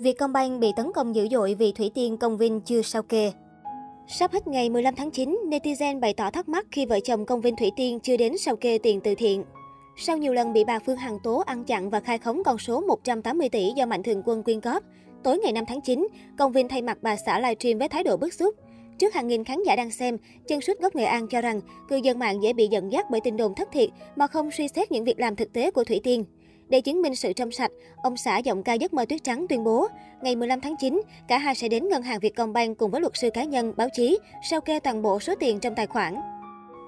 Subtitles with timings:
[0.00, 3.32] Vietcombank bị tấn công dữ dội vì Thủy Tiên Công Vinh chưa sao kê.
[4.08, 7.40] Sắp hết ngày 15 tháng 9, netizen bày tỏ thắc mắc khi vợ chồng Công
[7.40, 9.44] Vinh Thủy Tiên chưa đến sao kê tiền từ thiện.
[9.96, 12.80] Sau nhiều lần bị bà Phương Hằng tố ăn chặn và khai khống con số
[12.80, 14.82] 180 tỷ do Mạnh Thường Quân quyên góp,
[15.22, 16.08] tối ngày 5 tháng 9,
[16.38, 18.54] Công Vinh thay mặt bà xã livestream với thái độ bức xúc.
[18.98, 20.18] Trước hàng nghìn khán giả đang xem,
[20.48, 23.20] chân suýt gốc Nghệ An cho rằng cư dân mạng dễ bị dẫn dắt bởi
[23.20, 26.00] tin đồn thất thiệt mà không suy xét những việc làm thực tế của Thủy
[26.04, 26.24] Tiên.
[26.74, 27.70] Để chứng minh sự trong sạch,
[28.02, 29.88] ông xã giọng ca giấc mơ tuyết trắng tuyên bố,
[30.22, 33.30] ngày 15 tháng 9, cả hai sẽ đến ngân hàng Vietcombank cùng với luật sư
[33.34, 34.18] cá nhân, báo chí,
[34.50, 36.14] sao kê toàn bộ số tiền trong tài khoản.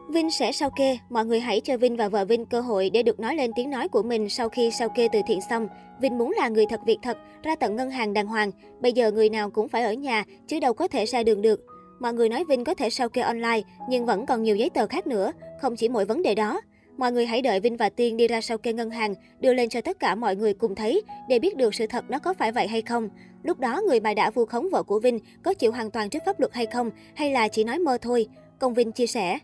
[0.09, 3.03] Vinh sẽ sao kê, mọi người hãy cho Vinh và vợ Vinh cơ hội để
[3.03, 5.69] được nói lên tiếng nói của mình sau khi sao kê từ thiện xong.
[6.01, 8.51] Vinh muốn là người thật việc thật, ra tận ngân hàng đàng hoàng.
[8.81, 11.61] Bây giờ người nào cũng phải ở nhà, chứ đâu có thể ra đường được.
[12.01, 14.87] Mọi người nói Vinh có thể sao kê online, nhưng vẫn còn nhiều giấy tờ
[14.87, 16.61] khác nữa, không chỉ mỗi vấn đề đó.
[16.97, 19.69] Mọi người hãy đợi Vinh và Tiên đi ra sau kê ngân hàng, đưa lên
[19.69, 22.53] cho tất cả mọi người cùng thấy để biết được sự thật nó có phải
[22.53, 23.09] vậy hay không.
[23.43, 26.23] Lúc đó người mà đã vu khống vợ của Vinh có chịu hoàn toàn trước
[26.27, 28.27] pháp luật hay không hay là chỉ nói mơ thôi,
[28.59, 29.39] công Vinh chia sẻ.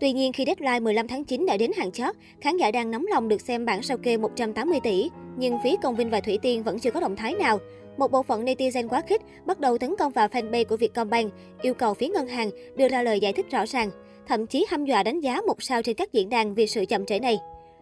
[0.00, 3.06] Tuy nhiên khi deadline 15 tháng 9 đã đến hàng chót, khán giả đang nóng
[3.10, 6.62] lòng được xem bản sao kê 180 tỷ, nhưng phía Công Vinh và Thủy Tiên
[6.62, 7.58] vẫn chưa có động thái nào.
[7.96, 11.32] Một bộ phận netizen quá khích bắt đầu tấn công vào fanpage của Vietcombank,
[11.62, 13.90] yêu cầu phía ngân hàng đưa ra lời giải thích rõ ràng
[14.28, 17.06] thậm chí hăm dọa đánh giá một sao trên các diễn đàn vì sự chậm
[17.06, 17.38] trễ này.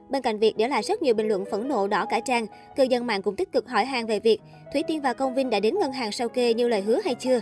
[0.08, 2.82] Bên cạnh việc để lại rất nhiều bình luận phẫn nộ đỏ cả trang, cư
[2.82, 4.40] dân mạng cũng tích cực hỏi han về việc
[4.72, 7.14] Thủy Tiên và Công Vinh đã đến ngân hàng sau kê như lời hứa hay
[7.14, 7.40] chưa.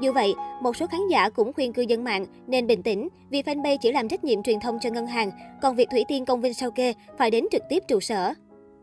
[0.00, 3.42] Dù vậy, một số khán giả cũng khuyên cư dân mạng nên bình tĩnh vì
[3.42, 5.30] fanpage chỉ làm trách nhiệm truyền thông cho ngân hàng,
[5.62, 8.32] còn việc Thủy Tiên Công Vinh sau kê phải đến trực tiếp trụ sở.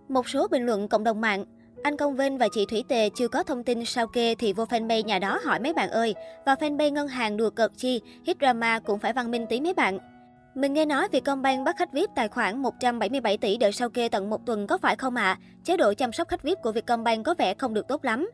[0.10, 1.46] Một số bình luận cộng đồng mạng
[1.88, 4.64] anh Công Vinh và chị Thủy Tề chưa có thông tin sao kê thì vô
[4.64, 6.16] fanpage nhà đó hỏi mấy bạn ơi.
[6.46, 9.74] Và fanpage ngân hàng đùa cợt chi, hit drama cũng phải văn minh tí mấy
[9.74, 10.00] bạn.
[10.56, 14.30] Mình nghe nói Vietcombank bắt khách VIP tài khoản 177 tỷ đợi sao kê tận
[14.30, 15.24] một tuần có phải không ạ?
[15.24, 15.40] À?
[15.64, 18.30] Chế độ chăm sóc khách VIP của Vietcombank có vẻ không được tốt lắm.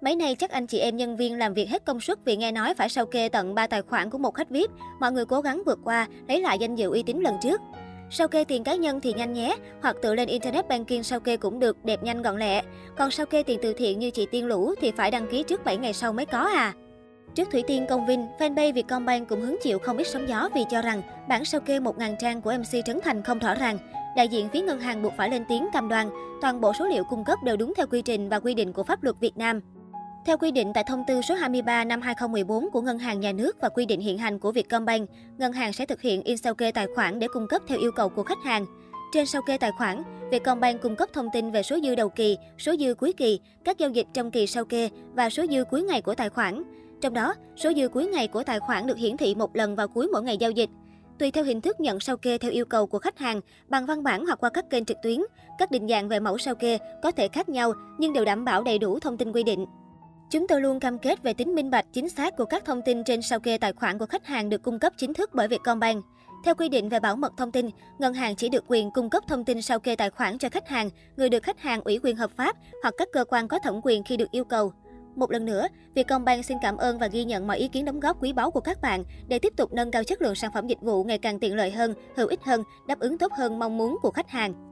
[0.00, 2.52] Mấy nay chắc anh chị em nhân viên làm việc hết công suất vì nghe
[2.52, 4.70] nói phải sao kê tận 3 tài khoản của một khách VIP.
[5.00, 7.60] Mọi người cố gắng vượt qua, lấy lại danh dự uy tín lần trước.
[8.14, 11.36] Sao kê tiền cá nhân thì nhanh nhé, hoặc tự lên Internet Banking sao kê
[11.36, 12.62] cũng được, đẹp nhanh gọn lẹ.
[12.96, 15.64] Còn sao kê tiền từ thiện như chị Tiên Lũ thì phải đăng ký trước
[15.64, 16.72] 7 ngày sau mới có à.
[17.34, 20.64] Trước Thủy Tiên Công Vinh, fanpage Vietcombank cũng hứng chịu không ít sóng gió vì
[20.70, 23.78] cho rằng bản sao kê 1.000 trang của MC Trấn Thành không rõ ràng.
[24.16, 26.10] Đại diện phía ngân hàng buộc phải lên tiếng cam đoan,
[26.42, 28.82] toàn bộ số liệu cung cấp đều đúng theo quy trình và quy định của
[28.82, 29.60] pháp luật Việt Nam.
[30.26, 33.56] Theo quy định tại thông tư số 23 năm 2014 của Ngân hàng Nhà nước
[33.60, 36.72] và quy định hiện hành của Vietcombank, ngân hàng sẽ thực hiện in sao kê
[36.72, 38.66] tài khoản để cung cấp theo yêu cầu của khách hàng.
[39.12, 42.36] Trên sao kê tài khoản, Vietcombank cung cấp thông tin về số dư đầu kỳ,
[42.58, 45.82] số dư cuối kỳ, các giao dịch trong kỳ sao kê và số dư cuối
[45.82, 46.62] ngày của tài khoản.
[47.00, 49.88] Trong đó, số dư cuối ngày của tài khoản được hiển thị một lần vào
[49.88, 50.70] cuối mỗi ngày giao dịch.
[51.18, 54.02] Tùy theo hình thức nhận sao kê theo yêu cầu của khách hàng, bằng văn
[54.02, 55.20] bản hoặc qua các kênh trực tuyến,
[55.58, 58.62] các định dạng về mẫu sao kê có thể khác nhau nhưng đều đảm bảo
[58.62, 59.66] đầy đủ thông tin quy định.
[60.32, 63.04] Chúng tôi luôn cam kết về tính minh bạch chính xác của các thông tin
[63.04, 66.04] trên sao kê tài khoản của khách hàng được cung cấp chính thức bởi Vietcombank.
[66.44, 69.22] Theo quy định về bảo mật thông tin, ngân hàng chỉ được quyền cung cấp
[69.28, 72.16] thông tin sao kê tài khoản cho khách hàng, người được khách hàng ủy quyền
[72.16, 74.72] hợp pháp hoặc các cơ quan có thẩm quyền khi được yêu cầu.
[75.16, 78.22] Một lần nữa, Vietcombank xin cảm ơn và ghi nhận mọi ý kiến đóng góp
[78.22, 80.80] quý báu của các bạn để tiếp tục nâng cao chất lượng sản phẩm dịch
[80.80, 83.96] vụ ngày càng tiện lợi hơn, hữu ích hơn, đáp ứng tốt hơn mong muốn
[84.02, 84.71] của khách hàng.